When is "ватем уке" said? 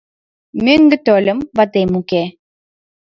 1.57-2.23